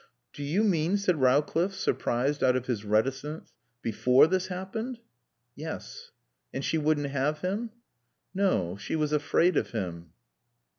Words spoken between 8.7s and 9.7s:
She was afraid of